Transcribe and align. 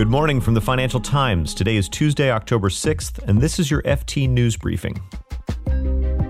Good 0.00 0.08
morning 0.08 0.40
from 0.40 0.54
the 0.54 0.62
Financial 0.62 0.98
Times. 0.98 1.52
Today 1.52 1.76
is 1.76 1.86
Tuesday, 1.86 2.30
October 2.30 2.70
6th, 2.70 3.18
and 3.28 3.38
this 3.38 3.58
is 3.58 3.70
your 3.70 3.82
FT 3.82 4.30
News 4.30 4.56
Briefing. 4.56 4.98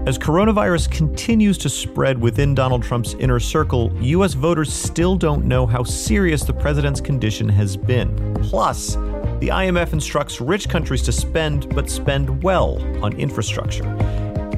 As 0.08 0.19
coronavirus 0.19 0.90
continues 0.90 1.56
to 1.58 1.69
spread 1.69 2.21
within 2.21 2.53
Donald 2.53 2.83
Trump's 2.83 3.14
inner 3.21 3.38
circle, 3.38 3.96
U.S. 4.01 4.35
voters 4.35 4.72
still 4.72 5.14
don't 5.14 5.45
know 5.45 5.67
how 5.67 5.85
serious 5.85 6.43
the 6.43 6.53
president's 6.53 7.01
condition 7.01 7.48
has 7.48 7.76
been. 7.76 8.35
Plus, 8.42 8.96
the 9.38 9.51
IMF 9.53 9.92
instructs 9.92 10.40
rich 10.40 10.68
countries 10.68 11.02
to 11.02 11.12
spend, 11.12 11.72
but 11.72 11.88
spend 11.88 12.42
well 12.42 12.82
on 13.04 13.12
infrastructure. 13.21 13.87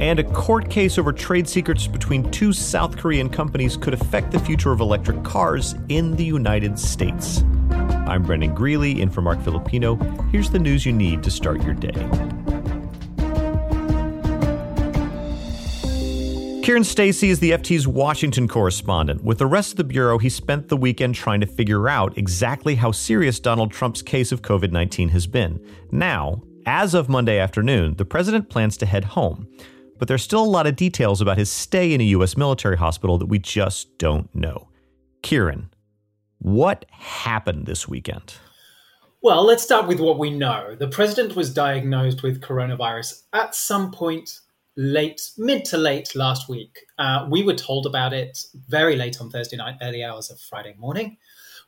And 0.00 0.20
a 0.20 0.24
court 0.24 0.70
case 0.70 0.96
over 0.96 1.12
trade 1.12 1.46
secrets 1.46 1.86
between 1.86 2.30
two 2.30 2.54
South 2.54 2.96
Korean 2.96 3.28
companies 3.28 3.76
could 3.76 3.92
affect 3.92 4.30
the 4.30 4.38
future 4.38 4.72
of 4.72 4.80
electric 4.80 5.22
cars 5.22 5.74
in 5.90 6.16
the 6.16 6.24
United 6.24 6.78
States. 6.78 7.44
I'm 8.12 8.24
Brendan 8.24 8.54
Greeley, 8.54 9.00
in 9.00 9.08
for 9.08 9.22
Marc 9.22 9.40
Filippino. 9.40 9.94
Here's 10.30 10.50
the 10.50 10.58
news 10.58 10.84
you 10.84 10.92
need 10.92 11.22
to 11.22 11.30
start 11.30 11.62
your 11.62 11.72
day. 11.72 11.92
Kieran 16.62 16.84
Stacey 16.84 17.30
is 17.30 17.40
the 17.40 17.52
FT's 17.52 17.88
Washington 17.88 18.48
correspondent. 18.48 19.24
With 19.24 19.38
the 19.38 19.46
rest 19.46 19.70
of 19.70 19.76
the 19.78 19.84
Bureau, 19.84 20.18
he 20.18 20.28
spent 20.28 20.68
the 20.68 20.76
weekend 20.76 21.14
trying 21.14 21.40
to 21.40 21.46
figure 21.46 21.88
out 21.88 22.18
exactly 22.18 22.74
how 22.74 22.92
serious 22.92 23.40
Donald 23.40 23.72
Trump's 23.72 24.02
case 24.02 24.30
of 24.30 24.42
COVID 24.42 24.72
19 24.72 25.08
has 25.08 25.26
been. 25.26 25.58
Now, 25.90 26.42
as 26.66 26.92
of 26.92 27.08
Monday 27.08 27.38
afternoon, 27.38 27.94
the 27.94 28.04
president 28.04 28.50
plans 28.50 28.76
to 28.76 28.84
head 28.84 29.04
home. 29.04 29.48
But 29.98 30.06
there's 30.06 30.22
still 30.22 30.44
a 30.44 30.44
lot 30.44 30.66
of 30.66 30.76
details 30.76 31.22
about 31.22 31.38
his 31.38 31.50
stay 31.50 31.94
in 31.94 32.02
a 32.02 32.04
U.S. 32.04 32.36
military 32.36 32.76
hospital 32.76 33.16
that 33.16 33.26
we 33.26 33.38
just 33.38 33.96
don't 33.96 34.32
know. 34.34 34.68
Kieran, 35.22 35.71
what 36.42 36.84
happened 36.90 37.66
this 37.66 37.88
weekend? 37.88 38.34
Well, 39.22 39.44
let's 39.44 39.62
start 39.62 39.86
with 39.86 40.00
what 40.00 40.18
we 40.18 40.30
know. 40.30 40.74
The 40.74 40.88
president 40.88 41.36
was 41.36 41.54
diagnosed 41.54 42.24
with 42.24 42.40
coronavirus 42.40 43.22
at 43.32 43.54
some 43.54 43.92
point 43.92 44.40
late, 44.76 45.20
mid 45.38 45.64
to 45.66 45.76
late 45.76 46.16
last 46.16 46.48
week. 46.48 46.80
Uh, 46.98 47.28
we 47.30 47.44
were 47.44 47.54
told 47.54 47.86
about 47.86 48.12
it 48.12 48.44
very 48.68 48.96
late 48.96 49.20
on 49.20 49.30
Thursday 49.30 49.56
night, 49.56 49.76
early 49.80 50.02
hours 50.02 50.30
of 50.30 50.40
Friday 50.40 50.74
morning. 50.78 51.16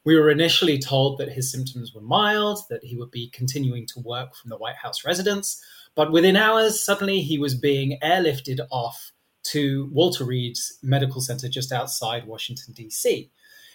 We 0.04 0.16
were 0.16 0.30
initially 0.30 0.78
told 0.78 1.18
that 1.18 1.30
his 1.30 1.50
symptoms 1.50 1.94
were 1.94 2.00
mild, 2.00 2.58
that 2.68 2.82
he 2.82 2.96
would 2.96 3.12
be 3.12 3.30
continuing 3.30 3.86
to 3.86 4.00
work 4.00 4.34
from 4.34 4.50
the 4.50 4.58
White 4.58 4.76
House 4.76 5.04
residence. 5.04 5.62
But 5.94 6.10
within 6.10 6.36
hours, 6.36 6.82
suddenly 6.82 7.20
he 7.20 7.38
was 7.38 7.54
being 7.54 7.98
airlifted 8.02 8.58
off 8.70 9.12
to 9.44 9.88
Walter 9.92 10.24
Reed's 10.24 10.78
Medical 10.82 11.20
Center 11.20 11.48
just 11.48 11.70
outside 11.70 12.26
Washington, 12.26 12.74
D.C. 12.74 13.30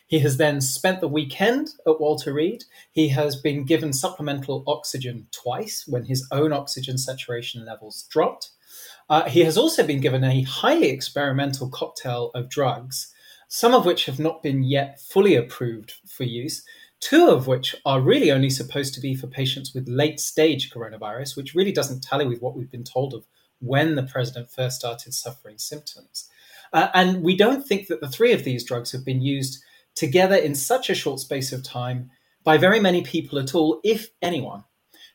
He 0.09 0.19
has 0.19 0.37
then 0.37 0.59
spent 0.59 1.01
the 1.01 1.07
weekend 1.07 1.69
at 1.85 1.99
Walter 2.01 2.33
Reed. 2.33 2.63
He 2.91 3.09
has 3.09 3.35
been 3.35 3.63
given 3.63 3.93
supplemental 3.93 4.63
oxygen 4.65 5.27
twice 5.31 5.85
when 5.87 6.05
his 6.05 6.27
own 6.31 6.51
oxygen 6.51 6.97
saturation 6.97 7.63
levels 7.63 8.07
dropped. 8.09 8.49
Uh, 9.07 9.29
he 9.29 9.41
has 9.41 9.55
also 9.55 9.85
been 9.85 10.01
given 10.01 10.23
a 10.23 10.41
highly 10.41 10.89
experimental 10.89 11.69
cocktail 11.69 12.31
of 12.33 12.49
drugs, 12.49 13.13
some 13.49 13.75
of 13.75 13.85
which 13.85 14.07
have 14.07 14.17
not 14.17 14.41
been 14.41 14.63
yet 14.63 14.99
fully 14.99 15.35
approved 15.35 15.93
for 16.07 16.23
use, 16.23 16.63
two 16.99 17.29
of 17.29 17.45
which 17.45 17.75
are 17.85 18.01
really 18.01 18.31
only 18.31 18.49
supposed 18.49 18.95
to 18.95 19.01
be 19.01 19.13
for 19.13 19.27
patients 19.27 19.75
with 19.75 19.87
late 19.87 20.19
stage 20.19 20.71
coronavirus, 20.71 21.37
which 21.37 21.53
really 21.53 21.71
doesn't 21.71 22.01
tally 22.01 22.25
with 22.25 22.41
what 22.41 22.55
we've 22.55 22.71
been 22.71 22.83
told 22.83 23.13
of 23.13 23.25
when 23.59 23.93
the 23.93 24.03
president 24.03 24.49
first 24.49 24.77
started 24.77 25.13
suffering 25.13 25.59
symptoms. 25.59 26.27
Uh, 26.73 26.87
and 26.95 27.21
we 27.21 27.37
don't 27.37 27.67
think 27.67 27.87
that 27.87 28.01
the 28.01 28.09
three 28.09 28.31
of 28.31 28.43
these 28.43 28.63
drugs 28.63 28.91
have 28.91 29.05
been 29.05 29.21
used 29.21 29.63
together 29.99 30.35
in 30.35 30.55
such 30.55 30.89
a 30.89 30.95
short 30.95 31.19
space 31.19 31.51
of 31.51 31.61
time 31.61 32.09
by 32.45 32.57
very 32.57 32.79
many 32.79 33.01
people 33.03 33.37
at 33.37 33.53
all, 33.53 33.81
if 33.83 34.09
anyone. 34.21 34.63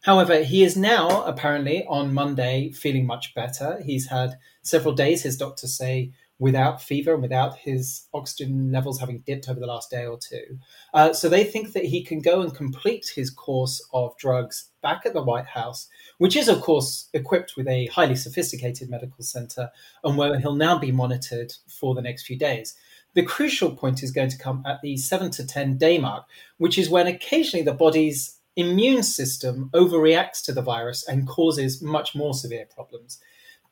However, 0.03 0.43
he 0.43 0.63
is 0.63 0.77
now 0.77 1.25
apparently 1.25 1.87
on 1.87 2.13
Monday 2.13 2.71
feeling 2.73 3.07
much 3.07 3.35
better. 3.35 3.81
He's 3.83 4.09
had 4.09 4.35
several 4.63 4.95
days, 4.95 5.23
his 5.23 5.39
doctors 5.39 5.75
say, 5.75 6.13
without 6.39 6.83
fever 6.83 7.15
and 7.15 7.23
without 7.23 7.57
his 7.57 8.07
oxygen 8.13 8.71
levels 8.71 9.01
having 9.01 9.21
dipped 9.21 9.49
over 9.49 9.59
the 9.59 9.67
last 9.67 9.91
day 9.91 10.05
or 10.05 10.19
two. 10.19 10.59
Uh, 10.93 11.15
so 11.15 11.29
they 11.29 11.45
think 11.45 11.73
that 11.73 11.87
he 11.87 12.05
can 12.05 12.21
go 12.21 12.43
and 12.43 12.55
complete 12.55 13.13
his 13.15 13.31
course 13.31 13.81
of 13.95 14.15
drugs 14.19 14.71
back 14.83 15.07
at 15.07 15.15
the 15.15 15.23
White 15.23 15.47
House, 15.47 15.89
which 16.19 16.37
is, 16.37 16.49
of 16.49 16.61
course, 16.61 17.09
equipped 17.15 17.55
with 17.57 17.69
a 17.69 17.87
highly 17.87 18.17
sophisticated 18.17 18.91
medical 18.91 19.25
center 19.25 19.71
and 20.03 20.19
where 20.19 20.39
he'll 20.39 20.55
now 20.55 20.79
be 20.79 20.93
monitored 20.93 21.53
for 21.81 21.95
the 21.95 22.03
next 22.03 22.27
few 22.27 22.39
days. 22.39 22.75
The 23.15 23.23
crucial 23.23 23.71
point 23.71 24.03
is 24.03 24.11
going 24.11 24.31
to 24.31 24.39
come 24.39 24.63
at 24.67 24.83
the 24.83 24.97
seven 24.97 25.31
to 25.33 25.47
10 25.47 25.79
day 25.79 25.99
mark, 25.99 26.25
which 26.59 26.77
is 26.79 26.91
when 26.91 27.07
occasionally 27.07 27.65
the 27.65 27.73
body's 27.73 28.41
immune 28.57 29.03
system 29.03 29.71
overreacts 29.73 30.45
to 30.45 30.53
the 30.53 30.63
virus 30.63 31.07
and 31.07 31.27
causes 31.27 31.83
much 31.83 32.15
more 32.15 32.35
severe 32.35 32.67
problems. 32.67 33.21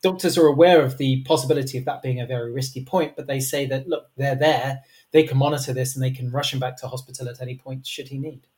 Doctors 0.03 0.37
are 0.37 0.47
aware 0.47 0.83
of 0.83 0.99
the 0.99 1.23
possibility 1.23 1.79
of 1.79 1.85
that 1.85 2.03
being 2.03 2.21
a 2.21 2.27
very 2.27 2.53
risky 2.53 2.85
point, 2.85 3.15
but 3.15 3.29
they 3.29 3.39
say 3.39 3.67
that, 3.67 3.87
look, 3.87 4.11
they're 4.17 4.35
there, 4.35 4.83
they 5.13 5.23
can 5.23 5.39
monitor 5.39 5.73
this, 5.73 5.95
and 5.95 6.03
they 6.03 6.11
can 6.11 6.33
rush 6.33 6.53
him 6.53 6.59
back 6.59 6.77
to 6.79 6.89
hospital 6.89 7.29
at 7.29 7.41
any 7.41 7.57
point 7.57 7.87
should 7.87 8.09
he 8.09 8.19
need. 8.19 8.49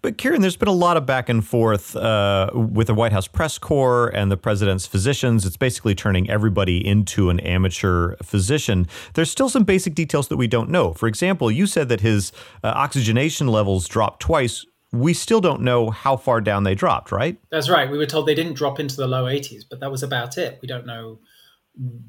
But 0.00 0.16
Kieran, 0.16 0.42
there's 0.42 0.56
been 0.56 0.68
a 0.68 0.72
lot 0.72 0.96
of 0.96 1.06
back 1.06 1.28
and 1.28 1.44
forth 1.44 1.96
uh, 1.96 2.50
with 2.54 2.86
the 2.86 2.94
White 2.94 3.12
House 3.12 3.26
press 3.26 3.58
corps 3.58 4.08
and 4.08 4.30
the 4.30 4.36
president's 4.36 4.86
physicians. 4.86 5.44
It's 5.44 5.56
basically 5.56 5.94
turning 5.94 6.30
everybody 6.30 6.86
into 6.86 7.30
an 7.30 7.40
amateur 7.40 8.14
physician. 8.22 8.86
There's 9.14 9.30
still 9.30 9.48
some 9.48 9.64
basic 9.64 9.94
details 9.94 10.28
that 10.28 10.36
we 10.36 10.46
don't 10.46 10.70
know. 10.70 10.94
For 10.94 11.08
example, 11.08 11.50
you 11.50 11.66
said 11.66 11.88
that 11.88 12.00
his 12.00 12.32
uh, 12.62 12.68
oxygenation 12.68 13.48
levels 13.48 13.88
dropped 13.88 14.20
twice. 14.20 14.64
We 14.92 15.12
still 15.12 15.40
don't 15.40 15.62
know 15.62 15.90
how 15.90 16.16
far 16.16 16.40
down 16.40 16.64
they 16.64 16.74
dropped, 16.74 17.12
right? 17.12 17.38
That's 17.50 17.68
right. 17.68 17.90
We 17.90 17.98
were 17.98 18.06
told 18.06 18.26
they 18.26 18.34
didn't 18.34 18.54
drop 18.54 18.80
into 18.80 18.96
the 18.96 19.06
low 19.06 19.24
80s, 19.24 19.64
but 19.68 19.80
that 19.80 19.90
was 19.90 20.02
about 20.02 20.38
it. 20.38 20.58
We 20.62 20.68
don't 20.68 20.86
know 20.86 21.18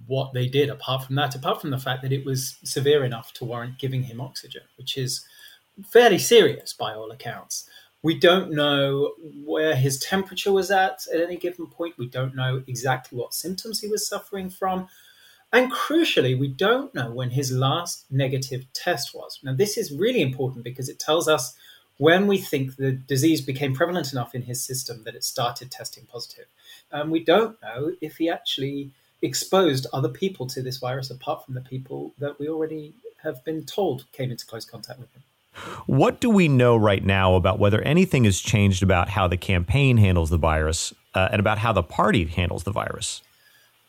what 0.06 0.34
they 0.34 0.48
did 0.48 0.70
apart 0.70 1.04
from 1.04 1.16
that, 1.16 1.36
apart 1.36 1.62
from 1.62 1.72
the 1.72 1.78
fact 1.78 2.02
that 2.04 2.12
it 2.12 2.26
was 2.26 2.58
severe 2.64 3.04
enough 3.04 3.34
to 3.34 3.46
warrant 3.46 3.78
giving 3.78 4.04
him 4.04 4.22
oxygen, 4.22 4.64
which 4.78 4.98
is 4.98 5.26
fairly 5.88 6.17
serious 6.19 6.73
by 6.73 6.94
all 6.94 7.12
accounts. 7.12 7.69
We 8.01 8.17
don't 8.17 8.51
know 8.51 9.13
where 9.44 9.75
his 9.75 10.00
temperature 10.00 10.53
was 10.53 10.72
at 10.72 11.01
at 11.13 11.19
any 11.19 11.35
given 11.35 11.67
point. 11.67 11.97
We 11.97 12.07
don't 12.07 12.35
know 12.35 12.63
exactly 12.66 13.17
what 13.17 13.34
symptoms 13.34 13.81
he 13.81 13.88
was 13.88 14.07
suffering 14.07 14.50
from. 14.50 14.88
And 15.51 15.72
crucially, 15.72 16.38
we 16.40 16.47
don't 16.47 16.94
know 16.94 17.12
when 17.12 17.31
his 17.31 17.51
last 17.51 18.06
negative 18.12 18.72
test 18.72 19.13
was. 19.13 19.40
Now, 19.44 19.53
this 19.53 19.78
is 19.78 19.91
really 19.91 20.22
important 20.22 20.63
because 20.63 20.90
it 20.90 21.00
tells 21.00 21.28
us 21.28 21.57
when 21.97 22.28
we 22.28 22.38
think 22.38 22.78
the 22.78 22.94
disease 22.94 23.41
became 23.41 23.73
prevalent 23.73 24.13
enough 24.13 24.34
in 24.34 24.44
his 24.44 24.63
system 24.63 25.03
that 25.03 25.16
it 25.16 25.23
started 25.23 25.69
testing 25.69 26.06
positive. 26.06 26.46
And 26.91 27.11
we 27.11 27.23
don't 27.23 27.61
know 27.61 27.94
if 28.00 28.17
he 28.17 28.29
actually 28.29 28.91
exposed 29.22 29.85
other 29.91 30.07
people 30.07 30.47
to 30.47 30.61
this 30.61 30.78
virus 30.78 31.09
apart 31.09 31.46
from 31.46 31.56
the 31.56 31.61
people 31.61 32.13
that 32.19 32.40
we 32.40 32.47
already 32.47 32.94
have 33.23 33.44
been 33.44 33.66
told 33.66 34.09
came 34.13 34.31
into 34.31 34.46
close 34.46 34.63
contact 34.63 35.00
with 35.00 35.13
him. 35.13 35.19
What 35.86 36.22
do 36.22 36.30
we 36.30 36.48
know 36.48 36.76
right 36.76 37.04
now 37.04 37.36
about 37.36 37.60
whether 37.60 37.82
anything 37.82 38.24
has 38.26 38.40
changed 38.40 38.84
about 38.84 39.10
how 39.10 39.28
the 39.28 39.38
campaign 39.38 39.98
handles 39.98 40.30
the 40.30 40.38
virus 40.38 40.94
uh, 41.16 41.30
and 41.32 41.40
about 41.40 41.58
how 41.58 41.74
the 41.74 41.84
party 41.84 42.26
handles 42.26 42.64
the 42.64 42.72
virus? 42.72 43.22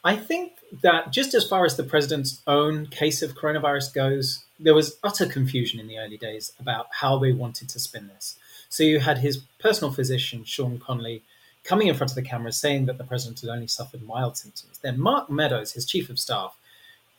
I 0.02 0.16
think 0.16 0.52
that 0.82 1.12
just 1.12 1.34
as 1.34 1.46
far 1.46 1.64
as 1.64 1.76
the 1.76 1.84
president's 1.84 2.40
own 2.46 2.86
case 2.86 3.22
of 3.22 3.34
coronavirus 3.34 3.92
goes, 3.92 4.44
there 4.58 4.74
was 4.74 4.98
utter 5.02 5.26
confusion 5.26 5.80
in 5.80 5.88
the 5.88 5.98
early 5.98 6.16
days 6.16 6.52
about 6.58 6.86
how 6.90 7.18
they 7.18 7.32
wanted 7.32 7.68
to 7.70 7.78
spin 7.78 8.08
this. 8.08 8.36
So 8.68 8.82
you 8.82 9.00
had 9.00 9.18
his 9.18 9.38
personal 9.58 9.92
physician, 9.92 10.44
Sean 10.44 10.78
Conley, 10.78 11.22
coming 11.64 11.88
in 11.88 11.94
front 11.94 12.12
of 12.12 12.14
the 12.14 12.22
camera 12.22 12.52
saying 12.52 12.86
that 12.86 12.98
the 12.98 13.04
president 13.04 13.40
had 13.40 13.50
only 13.50 13.66
suffered 13.66 14.02
mild 14.02 14.36
symptoms. 14.36 14.78
Then 14.78 14.98
Mark 14.98 15.28
Meadows, 15.28 15.72
his 15.72 15.84
chief 15.84 16.08
of 16.08 16.18
staff, 16.18 16.56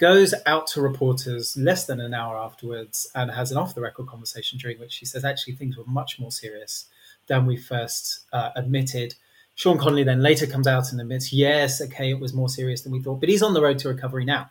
goes 0.02 0.34
out 0.48 0.66
to 0.66 0.82
reporters 0.82 1.56
less 1.56 1.86
than 1.86 2.02
an 2.02 2.12
hour 2.12 2.36
afterwards 2.36 3.08
and 3.14 3.30
has 3.30 3.52
an 3.52 3.58
off 3.58 3.76
the 3.76 3.82
record 3.82 4.08
conversation 4.08 4.58
during 4.58 4.80
which 4.80 4.98
he 4.98 5.06
says 5.06 5.24
actually 5.24 5.54
things 5.54 5.78
were 5.78 5.86
much 5.86 6.20
more 6.20 6.32
serious 6.32 6.86
than 7.28 7.46
we 7.46 7.56
first 7.56 8.26
uh, 8.34 8.50
admitted. 8.56 9.14
Sean 9.54 9.78
Conley 9.78 10.04
then 10.04 10.24
later 10.24 10.48
comes 10.48 10.66
out 10.66 10.92
and 10.92 11.00
admits, 11.00 11.32
yes, 11.32 11.80
okay, 11.80 12.10
it 12.10 12.20
was 12.20 12.34
more 12.34 12.50
serious 12.50 12.82
than 12.82 12.92
we 12.92 13.00
thought, 13.00 13.20
but 13.20 13.30
he's 13.30 13.44
on 13.44 13.54
the 13.54 13.62
road 13.62 13.78
to 13.78 13.90
recovery 13.90 14.26
now. 14.26 14.50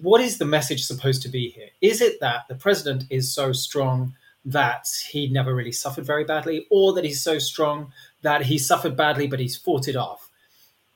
What 0.00 0.20
is 0.20 0.38
the 0.38 0.44
message 0.44 0.84
supposed 0.84 1.22
to 1.22 1.28
be 1.28 1.50
here? 1.50 1.70
Is 1.80 2.00
it 2.00 2.20
that 2.20 2.42
the 2.48 2.54
president 2.54 3.02
is 3.10 3.34
so 3.34 3.50
strong 3.50 4.14
that 4.44 4.86
he 5.10 5.28
never 5.28 5.56
really 5.56 5.72
suffered 5.72 6.06
very 6.06 6.22
badly, 6.22 6.68
or 6.70 6.92
that 6.94 7.04
he's 7.04 7.20
so 7.20 7.40
strong 7.40 7.92
that 8.22 8.42
he 8.42 8.58
suffered 8.58 8.96
badly 8.96 9.26
but 9.26 9.40
he's 9.40 9.56
fought 9.56 9.88
it 9.88 9.96
off? 9.96 10.25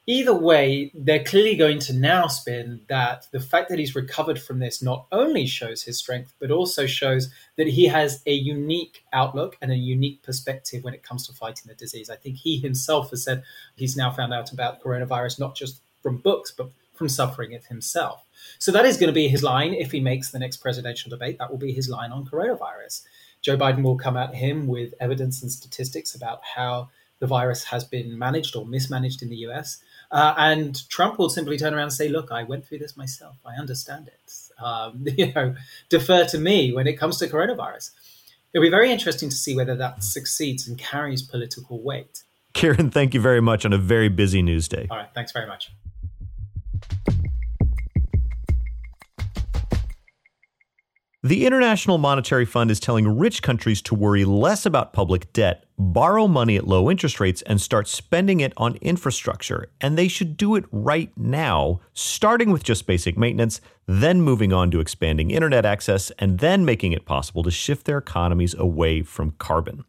Either 0.06 0.34
way, 0.34 0.90
they're 0.94 1.24
clearly 1.24 1.56
going 1.56 1.78
to 1.80 1.92
now 1.92 2.26
spin 2.26 2.80
that 2.88 3.26
the 3.32 3.40
fact 3.40 3.68
that 3.68 3.78
he's 3.78 3.94
recovered 3.94 4.40
from 4.40 4.58
this 4.58 4.82
not 4.82 5.06
only 5.12 5.46
shows 5.46 5.82
his 5.82 5.98
strength, 5.98 6.34
but 6.40 6.50
also 6.50 6.86
shows 6.86 7.30
that 7.56 7.68
he 7.68 7.86
has 7.86 8.22
a 8.26 8.32
unique 8.32 9.04
outlook 9.12 9.56
and 9.60 9.70
a 9.70 9.76
unique 9.76 10.22
perspective 10.22 10.82
when 10.82 10.94
it 10.94 11.02
comes 11.02 11.26
to 11.26 11.32
fighting 11.32 11.64
the 11.66 11.74
disease. 11.74 12.10
I 12.10 12.16
think 12.16 12.36
he 12.36 12.58
himself 12.58 13.10
has 13.10 13.24
said 13.24 13.42
he's 13.76 13.96
now 13.96 14.10
found 14.10 14.34
out 14.34 14.52
about 14.52 14.82
coronavirus 14.82 15.38
not 15.38 15.54
just 15.54 15.80
from 16.02 16.16
books, 16.18 16.50
but 16.50 16.70
from 16.94 17.08
suffering 17.08 17.52
it 17.52 17.64
himself. 17.64 18.26
So 18.58 18.72
that 18.72 18.84
is 18.84 18.98
going 18.98 19.08
to 19.08 19.14
be 19.14 19.28
his 19.28 19.42
line 19.42 19.72
if 19.72 19.90
he 19.90 20.00
makes 20.00 20.30
the 20.30 20.38
next 20.38 20.58
presidential 20.58 21.08
debate. 21.08 21.38
That 21.38 21.50
will 21.50 21.58
be 21.58 21.72
his 21.72 21.88
line 21.88 22.12
on 22.12 22.26
coronavirus. 22.26 23.04
Joe 23.40 23.56
Biden 23.56 23.82
will 23.82 23.96
come 23.96 24.18
at 24.18 24.34
him 24.34 24.66
with 24.66 24.92
evidence 25.00 25.40
and 25.40 25.50
statistics 25.50 26.14
about 26.14 26.40
how 26.56 26.90
the 27.18 27.26
virus 27.26 27.64
has 27.64 27.84
been 27.84 28.18
managed 28.18 28.56
or 28.56 28.66
mismanaged 28.66 29.22
in 29.22 29.30
the 29.30 29.36
US. 29.48 29.78
Uh, 30.10 30.34
and 30.36 30.88
Trump 30.88 31.18
will 31.18 31.30
simply 31.30 31.56
turn 31.56 31.72
around 31.72 31.84
and 31.84 31.92
say, 31.92 32.08
"Look, 32.08 32.32
I 32.32 32.42
went 32.42 32.66
through 32.66 32.78
this 32.78 32.96
myself. 32.96 33.36
I 33.44 33.54
understand 33.54 34.08
it. 34.08 34.62
Um, 34.62 35.04
you 35.16 35.32
know, 35.32 35.54
defer 35.88 36.24
to 36.26 36.38
me 36.38 36.72
when 36.72 36.86
it 36.86 36.94
comes 36.94 37.18
to 37.18 37.28
coronavirus." 37.28 37.90
It'll 38.52 38.62
be 38.64 38.70
very 38.70 38.90
interesting 38.90 39.28
to 39.28 39.36
see 39.36 39.54
whether 39.54 39.76
that 39.76 40.02
succeeds 40.02 40.66
and 40.66 40.76
carries 40.76 41.22
political 41.22 41.80
weight. 41.80 42.24
Kieran, 42.52 42.90
thank 42.90 43.14
you 43.14 43.20
very 43.20 43.40
much 43.40 43.64
on 43.64 43.72
a 43.72 43.78
very 43.78 44.08
busy 44.08 44.42
news 44.42 44.66
day. 44.66 44.88
All 44.90 44.96
right, 44.96 45.08
thanks 45.14 45.30
very 45.30 45.46
much. 45.46 45.70
The 51.22 51.44
International 51.44 51.98
Monetary 51.98 52.46
Fund 52.46 52.70
is 52.70 52.80
telling 52.80 53.18
rich 53.18 53.42
countries 53.42 53.82
to 53.82 53.94
worry 53.94 54.24
less 54.24 54.64
about 54.64 54.94
public 54.94 55.30
debt, 55.34 55.66
borrow 55.78 56.26
money 56.26 56.56
at 56.56 56.66
low 56.66 56.90
interest 56.90 57.20
rates, 57.20 57.42
and 57.42 57.60
start 57.60 57.88
spending 57.88 58.40
it 58.40 58.54
on 58.56 58.76
infrastructure. 58.76 59.68
And 59.82 59.98
they 59.98 60.08
should 60.08 60.38
do 60.38 60.56
it 60.56 60.64
right 60.72 61.12
now, 61.18 61.80
starting 61.92 62.50
with 62.50 62.64
just 62.64 62.86
basic 62.86 63.18
maintenance, 63.18 63.60
then 63.84 64.22
moving 64.22 64.54
on 64.54 64.70
to 64.70 64.80
expanding 64.80 65.30
internet 65.30 65.66
access, 65.66 66.10
and 66.12 66.38
then 66.38 66.64
making 66.64 66.92
it 66.92 67.04
possible 67.04 67.42
to 67.42 67.50
shift 67.50 67.84
their 67.84 67.98
economies 67.98 68.54
away 68.54 69.02
from 69.02 69.32
carbon. 69.32 69.84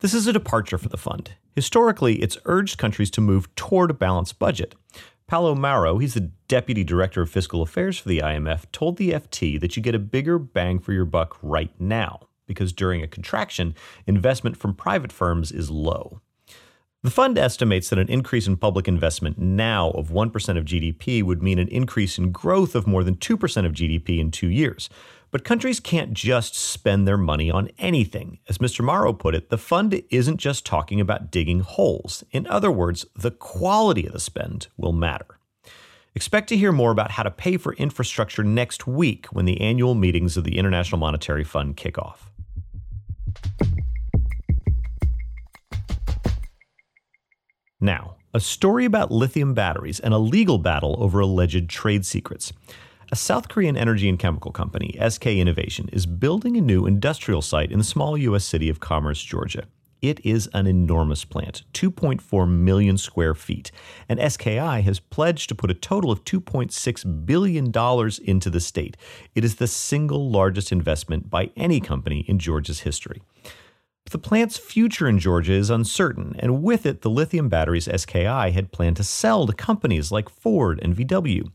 This 0.00 0.14
is 0.14 0.26
a 0.26 0.32
departure 0.32 0.78
for 0.78 0.88
the 0.88 0.96
fund. 0.96 1.30
Historically, 1.54 2.16
it's 2.16 2.38
urged 2.44 2.76
countries 2.76 3.12
to 3.12 3.20
move 3.20 3.54
toward 3.54 3.92
a 3.92 3.94
balanced 3.94 4.40
budget. 4.40 4.74
Paolo 5.28 5.56
Mauro, 5.56 5.98
he's 5.98 6.14
the 6.14 6.30
deputy 6.46 6.84
director 6.84 7.20
of 7.20 7.30
fiscal 7.30 7.60
affairs 7.60 7.98
for 7.98 8.08
the 8.08 8.20
IMF, 8.20 8.70
told 8.70 8.96
the 8.96 9.10
FT 9.10 9.60
that 9.60 9.76
you 9.76 9.82
get 9.82 9.94
a 9.94 9.98
bigger 9.98 10.38
bang 10.38 10.78
for 10.78 10.92
your 10.92 11.04
buck 11.04 11.36
right 11.42 11.72
now 11.80 12.28
because 12.46 12.72
during 12.72 13.02
a 13.02 13.08
contraction, 13.08 13.74
investment 14.06 14.56
from 14.56 14.72
private 14.72 15.10
firms 15.10 15.50
is 15.50 15.68
low. 15.68 16.20
The 17.06 17.12
fund 17.12 17.38
estimates 17.38 17.88
that 17.90 18.00
an 18.00 18.08
increase 18.08 18.48
in 18.48 18.56
public 18.56 18.88
investment 18.88 19.38
now 19.38 19.90
of 19.90 20.08
1% 20.08 20.58
of 20.58 20.64
GDP 20.64 21.22
would 21.22 21.40
mean 21.40 21.60
an 21.60 21.68
increase 21.68 22.18
in 22.18 22.32
growth 22.32 22.74
of 22.74 22.88
more 22.88 23.04
than 23.04 23.14
2% 23.14 23.64
of 23.64 23.72
GDP 23.72 24.18
in 24.18 24.32
two 24.32 24.48
years, 24.48 24.90
but 25.30 25.44
countries 25.44 25.78
can't 25.78 26.14
just 26.14 26.56
spend 26.56 27.06
their 27.06 27.16
money 27.16 27.48
on 27.48 27.70
anything. 27.78 28.40
As 28.48 28.58
Mr. 28.58 28.84
Mauro 28.84 29.12
put 29.12 29.36
it, 29.36 29.50
the 29.50 29.56
fund 29.56 30.02
isn't 30.10 30.38
just 30.38 30.66
talking 30.66 31.00
about 31.00 31.30
digging 31.30 31.60
holes. 31.60 32.24
In 32.32 32.44
other 32.48 32.72
words, 32.72 33.06
the 33.14 33.30
quality 33.30 34.04
of 34.08 34.12
the 34.12 34.18
spend 34.18 34.66
will 34.76 34.92
matter. 34.92 35.38
Expect 36.16 36.48
to 36.48 36.56
hear 36.56 36.72
more 36.72 36.90
about 36.90 37.12
how 37.12 37.22
to 37.22 37.30
pay 37.30 37.56
for 37.56 37.74
infrastructure 37.74 38.42
next 38.42 38.88
week 38.88 39.26
when 39.26 39.44
the 39.44 39.60
annual 39.60 39.94
meetings 39.94 40.36
of 40.36 40.42
the 40.42 40.58
International 40.58 40.98
Monetary 40.98 41.44
Fund 41.44 41.76
kick 41.76 41.98
off. 41.98 42.32
Now, 47.86 48.16
a 48.34 48.40
story 48.40 48.84
about 48.84 49.12
lithium 49.12 49.54
batteries 49.54 50.00
and 50.00 50.12
a 50.12 50.18
legal 50.18 50.58
battle 50.58 50.96
over 50.98 51.20
alleged 51.20 51.68
trade 51.68 52.04
secrets. 52.04 52.52
A 53.12 53.16
South 53.16 53.46
Korean 53.46 53.76
energy 53.76 54.08
and 54.08 54.18
chemical 54.18 54.50
company, 54.50 54.98
SK 55.08 55.26
Innovation, 55.28 55.88
is 55.92 56.04
building 56.04 56.56
a 56.56 56.60
new 56.60 56.84
industrial 56.84 57.42
site 57.42 57.70
in 57.70 57.78
the 57.78 57.84
small 57.84 58.18
U.S. 58.18 58.44
city 58.44 58.68
of 58.68 58.80
Commerce, 58.80 59.22
Georgia. 59.22 59.68
It 60.02 60.18
is 60.26 60.48
an 60.52 60.66
enormous 60.66 61.24
plant, 61.24 61.62
2.4 61.74 62.50
million 62.50 62.98
square 62.98 63.34
feet, 63.34 63.70
and 64.08 64.18
SKI 64.32 64.80
has 64.82 64.98
pledged 64.98 65.48
to 65.50 65.54
put 65.54 65.70
a 65.70 65.74
total 65.74 66.10
of 66.10 66.24
$2.6 66.24 67.24
billion 67.24 67.66
into 68.24 68.50
the 68.50 68.60
state. 68.60 68.96
It 69.36 69.44
is 69.44 69.54
the 69.54 69.68
single 69.68 70.28
largest 70.28 70.72
investment 70.72 71.30
by 71.30 71.52
any 71.56 71.80
company 71.80 72.24
in 72.26 72.40
Georgia's 72.40 72.80
history. 72.80 73.22
The 74.10 74.18
plant's 74.18 74.56
future 74.56 75.08
in 75.08 75.18
Georgia 75.18 75.52
is 75.52 75.68
uncertain, 75.68 76.36
and 76.38 76.62
with 76.62 76.86
it, 76.86 77.02
the 77.02 77.10
lithium 77.10 77.48
batteries 77.48 77.88
SKI 77.92 78.50
had 78.52 78.70
planned 78.70 78.96
to 78.98 79.04
sell 79.04 79.46
to 79.46 79.52
companies 79.52 80.12
like 80.12 80.28
Ford 80.28 80.78
and 80.80 80.94
VW. 80.94 81.50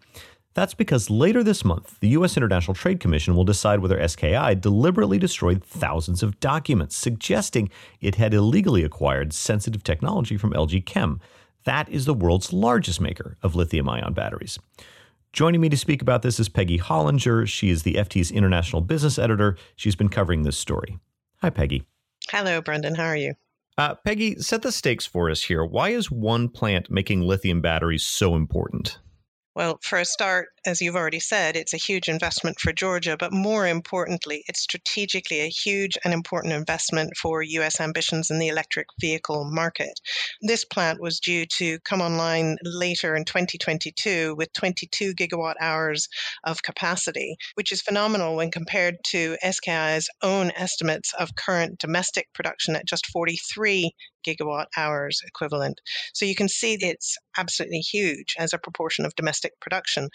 That's 0.53 0.73
because 0.73 1.09
later 1.09 1.43
this 1.43 1.63
month, 1.63 1.97
the 2.01 2.09
U.S. 2.09 2.35
International 2.35 2.75
Trade 2.75 2.99
Commission 2.99 3.35
will 3.35 3.45
decide 3.45 3.79
whether 3.79 4.05
SKI 4.05 4.55
deliberately 4.55 5.17
destroyed 5.17 5.63
thousands 5.63 6.21
of 6.21 6.41
documents 6.41 6.97
suggesting 6.97 7.69
it 8.01 8.15
had 8.15 8.33
illegally 8.33 8.83
acquired 8.83 9.31
sensitive 9.31 9.81
technology 9.81 10.35
from 10.35 10.51
LG 10.51 10.85
Chem. 10.85 11.21
That 11.63 11.87
is 11.87 12.03
the 12.03 12.13
world's 12.13 12.51
largest 12.51 12.99
maker 12.99 13.37
of 13.41 13.55
lithium 13.55 13.87
ion 13.87 14.11
batteries. 14.13 14.59
Joining 15.31 15.61
me 15.61 15.69
to 15.69 15.77
speak 15.77 16.01
about 16.01 16.21
this 16.21 16.37
is 16.37 16.49
Peggy 16.49 16.79
Hollinger. 16.79 17.47
She 17.47 17.69
is 17.69 17.83
the 17.83 17.93
FT's 17.93 18.29
international 18.29 18.81
business 18.81 19.17
editor. 19.17 19.55
She's 19.77 19.95
been 19.95 20.09
covering 20.09 20.43
this 20.43 20.57
story. 20.57 20.99
Hi, 21.41 21.49
Peggy. 21.49 21.85
Hello, 22.31 22.61
Brendan. 22.61 22.95
How 22.95 23.07
are 23.07 23.17
you? 23.17 23.33
Uh, 23.77 23.95
Peggy, 24.05 24.39
set 24.39 24.61
the 24.61 24.71
stakes 24.71 25.05
for 25.05 25.29
us 25.29 25.43
here. 25.43 25.65
Why 25.65 25.89
is 25.89 26.09
one 26.09 26.47
plant 26.47 26.89
making 26.89 27.19
lithium 27.19 27.59
batteries 27.59 28.05
so 28.05 28.35
important? 28.35 28.99
Well, 29.53 29.79
for 29.81 29.99
a 29.99 30.05
start, 30.05 30.47
as 30.65 30.81
you've 30.81 30.95
already 30.95 31.19
said, 31.19 31.55
it's 31.55 31.73
a 31.73 31.77
huge 31.77 32.07
investment 32.07 32.59
for 32.59 32.71
Georgia, 32.71 33.17
but 33.17 33.33
more 33.33 33.67
importantly, 33.67 34.43
it's 34.47 34.61
strategically 34.61 35.39
a 35.39 35.47
huge 35.47 35.97
and 36.03 36.13
important 36.13 36.53
investment 36.53 37.11
for 37.17 37.41
U.S. 37.41 37.79
ambitions 37.79 38.29
in 38.29 38.37
the 38.37 38.47
electric 38.47 38.87
vehicle 38.99 39.49
market. 39.49 39.99
This 40.41 40.63
plant 40.65 41.01
was 41.01 41.19
due 41.19 41.45
to 41.57 41.79
come 41.79 42.01
online 42.01 42.57
later 42.63 43.15
in 43.15 43.25
2022 43.25 44.35
with 44.37 44.53
22 44.53 45.13
gigawatt 45.15 45.55
hours 45.59 46.07
of 46.43 46.63
capacity, 46.63 47.35
which 47.55 47.71
is 47.71 47.81
phenomenal 47.81 48.35
when 48.35 48.51
compared 48.51 48.95
to 49.07 49.37
SKI's 49.43 50.09
own 50.21 50.51
estimates 50.55 51.13
of 51.17 51.35
current 51.35 51.79
domestic 51.79 52.27
production 52.33 52.75
at 52.75 52.87
just 52.87 53.07
43 53.07 53.91
gigawatt 54.25 54.67
hours 54.77 55.21
equivalent. 55.25 55.81
So 56.13 56.25
you 56.25 56.35
can 56.35 56.47
see 56.47 56.77
it's 56.79 57.17
absolutely 57.37 57.79
huge 57.79 58.35
as 58.37 58.53
a 58.53 58.59
proportion 58.59 59.05
of 59.05 59.15
domestic 59.15 59.59
production. 59.59 60.09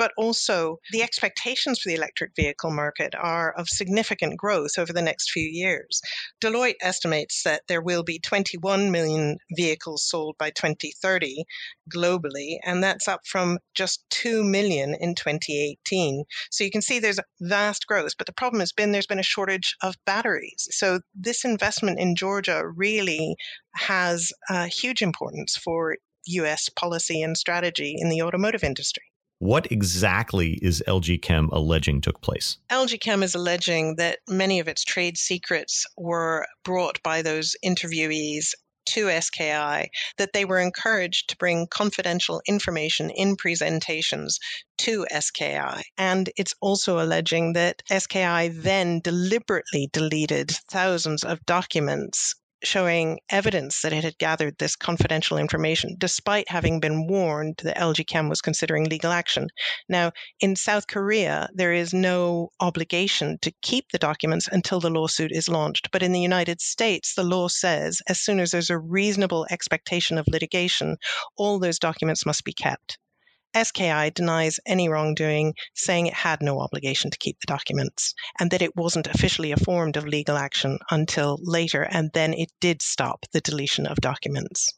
But 0.00 0.12
also, 0.16 0.78
the 0.92 1.02
expectations 1.02 1.78
for 1.78 1.90
the 1.90 1.94
electric 1.94 2.34
vehicle 2.34 2.70
market 2.70 3.14
are 3.14 3.52
of 3.52 3.68
significant 3.68 4.38
growth 4.38 4.78
over 4.78 4.94
the 4.94 5.02
next 5.02 5.30
few 5.30 5.46
years. 5.46 6.00
Deloitte 6.42 6.76
estimates 6.80 7.42
that 7.42 7.64
there 7.68 7.82
will 7.82 8.02
be 8.02 8.18
21 8.18 8.90
million 8.90 9.36
vehicles 9.54 10.08
sold 10.08 10.36
by 10.38 10.52
2030 10.52 11.44
globally, 11.94 12.56
and 12.64 12.82
that's 12.82 13.08
up 13.08 13.26
from 13.26 13.58
just 13.74 14.02
2 14.08 14.42
million 14.42 14.94
in 14.98 15.14
2018. 15.14 16.24
So 16.50 16.64
you 16.64 16.70
can 16.70 16.80
see 16.80 16.98
there's 16.98 17.20
vast 17.38 17.86
growth, 17.86 18.12
but 18.16 18.26
the 18.26 18.32
problem 18.32 18.60
has 18.60 18.72
been 18.72 18.92
there's 18.92 19.06
been 19.06 19.18
a 19.18 19.22
shortage 19.22 19.76
of 19.82 19.96
batteries. 20.06 20.66
So 20.70 21.00
this 21.14 21.44
investment 21.44 22.00
in 22.00 22.16
Georgia 22.16 22.62
really 22.66 23.36
has 23.74 24.32
a 24.48 24.66
huge 24.66 25.02
importance 25.02 25.58
for 25.58 25.98
US 26.24 26.70
policy 26.70 27.20
and 27.20 27.36
strategy 27.36 27.96
in 27.98 28.08
the 28.08 28.22
automotive 28.22 28.64
industry. 28.64 29.09
What 29.40 29.72
exactly 29.72 30.58
is 30.60 30.84
LG 30.86 31.22
Chem 31.22 31.48
alleging 31.50 32.02
took 32.02 32.20
place? 32.20 32.58
LG 32.70 33.00
Chem 33.00 33.22
is 33.22 33.34
alleging 33.34 33.96
that 33.96 34.18
many 34.28 34.60
of 34.60 34.68
its 34.68 34.84
trade 34.84 35.16
secrets 35.16 35.86
were 35.96 36.46
brought 36.62 37.02
by 37.02 37.22
those 37.22 37.56
interviewees 37.64 38.52
to 38.90 39.08
SKI 39.20 39.88
that 40.18 40.34
they 40.34 40.44
were 40.44 40.58
encouraged 40.58 41.30
to 41.30 41.38
bring 41.38 41.66
confidential 41.70 42.42
information 42.46 43.08
in 43.08 43.34
presentations 43.34 44.38
to 44.76 45.06
SKI. 45.10 45.84
And 45.96 46.28
it's 46.36 46.54
also 46.60 46.98
alleging 47.02 47.54
that 47.54 47.82
SKI 47.90 48.48
then 48.48 49.00
deliberately 49.00 49.88
deleted 49.90 50.50
thousands 50.70 51.24
of 51.24 51.46
documents 51.46 52.34
showing 52.62 53.20
evidence 53.30 53.82
that 53.82 53.92
it 53.92 54.04
had 54.04 54.18
gathered 54.18 54.56
this 54.58 54.76
confidential 54.76 55.38
information, 55.38 55.96
despite 55.98 56.48
having 56.48 56.80
been 56.80 57.06
warned 57.06 57.60
that 57.62 57.76
LG 57.76 58.06
Chem 58.06 58.28
was 58.28 58.40
considering 58.40 58.84
legal 58.84 59.12
action. 59.12 59.48
Now, 59.88 60.12
in 60.40 60.56
South 60.56 60.86
Korea, 60.86 61.48
there 61.54 61.72
is 61.72 61.94
no 61.94 62.50
obligation 62.60 63.38
to 63.42 63.52
keep 63.62 63.90
the 63.90 63.98
documents 63.98 64.48
until 64.50 64.80
the 64.80 64.90
lawsuit 64.90 65.32
is 65.32 65.48
launched. 65.48 65.90
But 65.90 66.02
in 66.02 66.12
the 66.12 66.20
United 66.20 66.60
States, 66.60 67.14
the 67.14 67.24
law 67.24 67.48
says 67.48 68.02
as 68.06 68.20
soon 68.20 68.40
as 68.40 68.50
there's 68.50 68.70
a 68.70 68.78
reasonable 68.78 69.46
expectation 69.50 70.18
of 70.18 70.28
litigation, 70.28 70.96
all 71.36 71.58
those 71.58 71.78
documents 71.78 72.26
must 72.26 72.44
be 72.44 72.52
kept. 72.52 72.98
SKI 73.52 74.10
denies 74.14 74.60
any 74.64 74.88
wrongdoing, 74.88 75.54
saying 75.74 76.06
it 76.06 76.14
had 76.14 76.40
no 76.40 76.60
obligation 76.60 77.10
to 77.10 77.18
keep 77.18 77.36
the 77.40 77.46
documents 77.48 78.14
and 78.38 78.50
that 78.52 78.62
it 78.62 78.76
wasn't 78.76 79.08
officially 79.08 79.50
informed 79.50 79.96
of 79.96 80.06
legal 80.06 80.36
action 80.36 80.78
until 80.90 81.38
later, 81.42 81.82
and 81.82 82.10
then 82.14 82.32
it 82.34 82.52
did 82.60 82.80
stop 82.80 83.26
the 83.32 83.40
deletion 83.40 83.86
of 83.86 83.96
documents. 83.98 84.72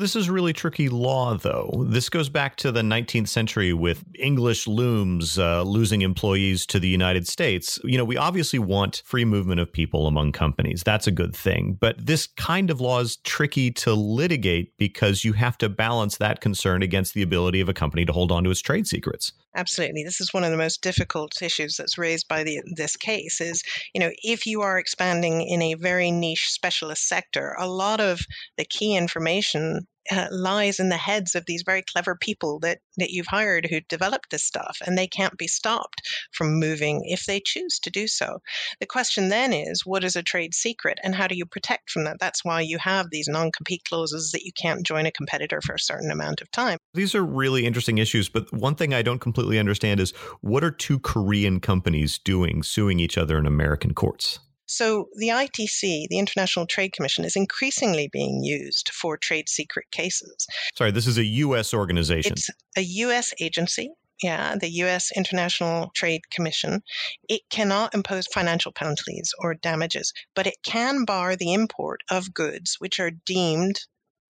This 0.00 0.16
is 0.16 0.30
really 0.30 0.54
tricky 0.54 0.88
law, 0.88 1.36
though. 1.36 1.84
This 1.86 2.08
goes 2.08 2.30
back 2.30 2.56
to 2.56 2.72
the 2.72 2.80
19th 2.80 3.28
century 3.28 3.74
with 3.74 4.02
English 4.18 4.66
looms 4.66 5.38
uh, 5.38 5.62
losing 5.62 6.00
employees 6.00 6.64
to 6.66 6.80
the 6.80 6.88
United 6.88 7.28
States. 7.28 7.78
You 7.84 7.98
know, 7.98 8.06
we 8.06 8.16
obviously 8.16 8.58
want 8.58 9.02
free 9.04 9.26
movement 9.26 9.60
of 9.60 9.70
people 9.70 10.06
among 10.06 10.32
companies. 10.32 10.82
That's 10.86 11.06
a 11.06 11.10
good 11.10 11.36
thing. 11.36 11.76
But 11.78 12.06
this 12.06 12.26
kind 12.26 12.70
of 12.70 12.80
law 12.80 13.00
is 13.00 13.18
tricky 13.18 13.70
to 13.72 13.92
litigate 13.92 14.74
because 14.78 15.22
you 15.22 15.34
have 15.34 15.58
to 15.58 15.68
balance 15.68 16.16
that 16.16 16.40
concern 16.40 16.82
against 16.82 17.12
the 17.12 17.20
ability 17.20 17.60
of 17.60 17.68
a 17.68 17.74
company 17.74 18.06
to 18.06 18.12
hold 18.14 18.32
on 18.32 18.44
to 18.44 18.50
its 18.50 18.62
trade 18.62 18.86
secrets. 18.86 19.34
Absolutely. 19.54 20.04
This 20.04 20.20
is 20.20 20.32
one 20.32 20.44
of 20.44 20.50
the 20.50 20.56
most 20.56 20.80
difficult 20.80 21.42
issues 21.42 21.76
that's 21.76 21.98
raised 21.98 22.26
by 22.26 22.44
the, 22.44 22.62
this 22.76 22.96
case 22.96 23.40
is, 23.42 23.62
you 23.92 24.00
know, 24.00 24.12
if 24.22 24.46
you 24.46 24.62
are 24.62 24.78
expanding 24.78 25.42
in 25.42 25.60
a 25.60 25.74
very 25.74 26.10
niche 26.10 26.48
specialist 26.48 27.06
sector, 27.06 27.54
a 27.58 27.68
lot 27.68 28.00
of 28.00 28.20
the 28.56 28.64
key 28.64 28.96
information 28.96 29.86
uh, 30.10 30.26
lies 30.30 30.80
in 30.80 30.88
the 30.88 30.96
heads 30.96 31.34
of 31.34 31.44
these 31.46 31.62
very 31.64 31.82
clever 31.82 32.16
people 32.16 32.58
that, 32.60 32.78
that 32.96 33.10
you've 33.10 33.26
hired 33.26 33.66
who 33.66 33.80
developed 33.82 34.30
this 34.30 34.44
stuff, 34.44 34.78
and 34.86 34.96
they 34.96 35.06
can't 35.06 35.36
be 35.36 35.46
stopped 35.46 36.02
from 36.32 36.58
moving 36.58 37.02
if 37.04 37.24
they 37.26 37.40
choose 37.40 37.78
to 37.80 37.90
do 37.90 38.06
so. 38.08 38.38
The 38.80 38.86
question 38.86 39.28
then 39.28 39.52
is 39.52 39.84
what 39.84 40.04
is 40.04 40.16
a 40.16 40.22
trade 40.22 40.54
secret 40.54 40.98
and 41.02 41.14
how 41.14 41.26
do 41.26 41.36
you 41.36 41.46
protect 41.46 41.90
from 41.90 42.04
that? 42.04 42.18
That's 42.18 42.44
why 42.44 42.60
you 42.60 42.78
have 42.78 43.10
these 43.10 43.28
non 43.28 43.50
compete 43.52 43.84
clauses 43.84 44.32
that 44.32 44.44
you 44.44 44.52
can't 44.52 44.86
join 44.86 45.06
a 45.06 45.12
competitor 45.12 45.60
for 45.60 45.74
a 45.74 45.80
certain 45.80 46.10
amount 46.10 46.40
of 46.40 46.50
time. 46.50 46.78
These 46.94 47.14
are 47.14 47.24
really 47.24 47.66
interesting 47.66 47.98
issues, 47.98 48.28
but 48.28 48.52
one 48.52 48.74
thing 48.74 48.94
I 48.94 49.02
don't 49.02 49.20
completely 49.20 49.58
understand 49.58 50.00
is 50.00 50.12
what 50.40 50.64
are 50.64 50.70
two 50.70 50.98
Korean 50.98 51.60
companies 51.60 52.18
doing 52.18 52.62
suing 52.62 53.00
each 53.00 53.18
other 53.18 53.38
in 53.38 53.46
American 53.46 53.94
courts? 53.94 54.40
So 54.70 55.08
the 55.16 55.30
ITC, 55.30 56.06
the 56.08 56.20
International 56.20 56.64
Trade 56.64 56.92
Commission, 56.92 57.24
is 57.24 57.34
increasingly 57.34 58.08
being 58.12 58.44
used 58.44 58.90
for 58.90 59.16
trade 59.16 59.48
secret 59.48 59.90
cases. 59.90 60.46
Sorry, 60.76 60.92
this 60.92 61.08
is 61.08 61.18
a 61.18 61.24
U.S. 61.24 61.74
organization. 61.74 62.34
It's 62.34 62.50
a 62.76 62.82
U.S. 62.82 63.34
agency. 63.40 63.90
Yeah, 64.22 64.54
the 64.54 64.70
U.S. 64.84 65.10
International 65.16 65.90
Trade 65.96 66.30
Commission. 66.30 66.82
It 67.28 67.40
cannot 67.50 67.96
impose 67.96 68.28
financial 68.28 68.70
penalties 68.70 69.34
or 69.40 69.54
damages, 69.54 70.12
but 70.36 70.46
it 70.46 70.62
can 70.62 71.04
bar 71.04 71.34
the 71.34 71.52
import 71.52 72.04
of 72.08 72.32
goods 72.32 72.76
which 72.78 73.00
are 73.00 73.10
deemed 73.26 73.80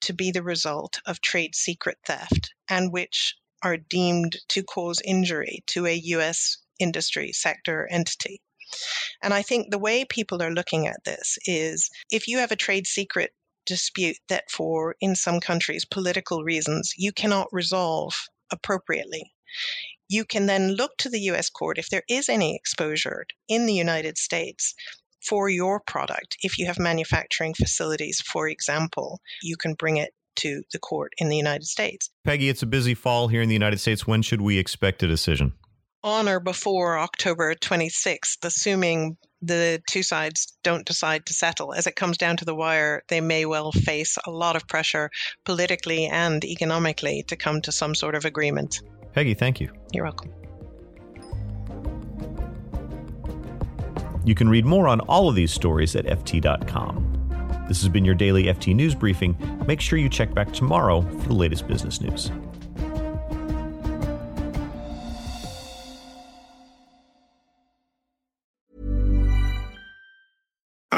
to 0.01 0.15
be 0.15 0.31
the 0.31 0.43
result 0.43 1.01
of 1.05 1.21
trade 1.21 1.55
secret 1.55 1.99
theft 2.07 2.55
and 2.67 2.93
which 2.93 3.35
are 3.63 3.77
deemed 3.77 4.39
to 4.49 4.63
cause 4.63 5.03
injury 5.05 5.63
to 5.67 5.85
a 5.85 6.01
U.S. 6.17 6.57
industry 6.79 7.31
sector 7.33 7.87
entity. 7.91 8.41
And 9.23 9.35
I 9.35 9.43
think 9.43 9.71
the 9.71 9.79
way 9.79 10.05
people 10.05 10.43
are 10.43 10.51
looking 10.51 10.87
at 10.87 11.05
this 11.05 11.39
is 11.47 11.91
if 12.11 12.29
you 12.29 12.39
have 12.39 12.53
a 12.53 12.57
trade 12.57 12.87
secret 12.87 13.33
dispute 13.67 14.17
that, 14.29 14.51
for 14.51 14.97
in 15.01 15.15
some 15.15 15.41
countries, 15.41 15.85
political 15.85 16.43
reasons, 16.43 16.93
you 16.97 17.13
cannot 17.13 17.49
resolve 17.53 18.15
appropriately, 18.53 19.33
you 20.09 20.25
can 20.25 20.47
then 20.47 20.73
look 20.73 20.93
to 20.99 21.09
the 21.09 21.21
US 21.31 21.49
court 21.49 21.79
if 21.79 21.89
there 21.89 22.03
is 22.09 22.29
any 22.29 22.57
exposure 22.57 23.27
in 23.49 23.67
the 23.67 23.75
United 23.75 24.19
States 24.19 24.75
for 25.25 25.49
your 25.49 25.81
product. 25.81 26.37
If 26.43 26.59
you 26.59 26.67
have 26.67 26.79
manufacturing 26.79 27.55
facilities, 27.55 28.21
for 28.21 28.49
example, 28.49 29.21
you 29.43 29.57
can 29.57 29.75
bring 29.75 29.99
it 29.99 30.13
to 30.37 30.63
the 30.73 30.79
court 30.79 31.13
in 31.19 31.29
the 31.29 31.37
United 31.37 31.67
States. 31.67 32.11
Peggy, 32.25 32.49
it's 32.49 32.63
a 32.63 32.67
busy 32.67 32.95
fall 32.95 33.29
here 33.29 33.43
in 33.43 33.49
the 33.49 33.55
United 33.55 33.79
States. 33.79 34.07
When 34.07 34.23
should 34.23 34.41
we 34.41 34.59
expect 34.59 35.03
a 35.03 35.07
decision? 35.07 35.53
On 36.03 36.29
or 36.29 36.41
before 36.41 36.99
October 36.99 37.55
26th, 37.55 38.45
assuming 38.45 39.17
the 39.43 39.83
two 39.89 40.03
sides 40.03 40.57
don't 40.63 40.87
decide 40.87 41.27
to 41.27 41.35
settle. 41.35 41.73
As 41.73 41.87
it 41.87 41.97
comes 41.97 42.19
down 42.19 42.37
to 42.39 42.45
the 42.45 42.55
wire, 42.55 43.03
they 43.09 43.21
may 43.21 43.47
well 43.47 43.73
face 43.73 44.19
a 44.27 44.31
lot 44.31 44.57
of 44.57 44.67
pressure 44.69 45.11
politically 45.45 46.07
and 46.07 46.45
economically 46.45 47.25
to 47.29 47.37
come 47.37 47.61
to 47.63 47.73
some 47.73 47.95
sort 47.95 48.15
of 48.15 48.25
agreement. 48.25 48.81
Peggy, 49.13 49.35
thank 49.35 49.61
you. 49.61 49.71
You're 49.93 50.05
welcome. 50.05 50.33
You 54.25 54.35
can 54.35 54.49
read 54.49 54.67
more 54.67 54.87
on 54.87 55.01
all 55.01 55.29
of 55.29 55.35
these 55.35 55.53
stories 55.53 55.97
at 55.97 56.05
FT.com. 56.05 57.65
This 57.67 57.81
has 57.81 57.89
been 57.89 58.05
your 58.05 58.15
daily 58.15 58.45
FT 58.45 58.75
News 58.75 58.95
Briefing. 58.95 59.37
Make 59.67 59.81
sure 59.81 59.99
you 59.99 60.09
check 60.09 60.35
back 60.35 60.53
tomorrow 60.53 61.01
for 61.03 61.29
the 61.29 61.35
latest 61.35 61.67
business 61.67 62.01
news. 62.01 62.31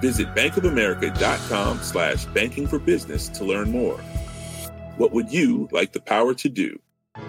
Visit 0.00 0.34
bankofamerica.com 0.34 1.82
slash 1.82 2.26
banking 2.26 2.66
for 2.66 2.78
business 2.78 3.28
to 3.30 3.44
learn 3.44 3.70
more. 3.70 3.98
What 4.96 5.12
would 5.12 5.32
you 5.32 5.68
like 5.72 5.92
the 5.92 6.00
power 6.00 6.34
to 6.34 6.48
do? 6.48 6.78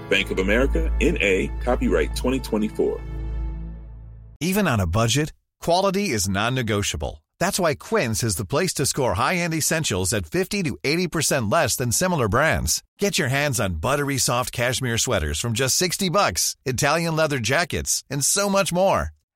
Bank 0.10 0.32
of 0.32 0.40
America, 0.40 0.92
N.A., 1.02 1.48
copyright 1.64 2.16
2024. 2.16 3.00
Even 4.40 4.68
on 4.68 4.80
a 4.80 4.88
budget, 4.88 5.34
quality 5.60 6.10
is 6.10 6.30
non-negotiable. 6.30 7.24
That's 7.40 7.60
why 7.60 7.76
Quince 7.76 8.24
is 8.24 8.36
the 8.36 8.46
place 8.46 8.74
to 8.76 8.86
score 8.86 9.16
high-end 9.16 9.54
essentials 9.54 10.14
at 10.14 10.26
50 10.26 10.64
to 10.64 10.78
80% 10.84 11.52
less 11.52 11.76
than 11.76 11.92
similar 11.92 12.28
brands. 12.30 12.84
Get 13.00 13.18
your 13.18 13.30
hands 13.30 13.60
on 13.60 13.76
buttery 13.76 14.18
soft 14.18 14.52
cashmere 14.52 14.98
sweaters 14.98 15.40
from 15.40 15.54
just 15.54 15.76
60 15.78 16.10
bucks, 16.10 16.56
Italian 16.66 17.16
leather 17.16 17.40
jackets, 17.40 18.04
and 18.10 18.24
so 18.24 18.50
much 18.50 18.72
more. 18.72 19.12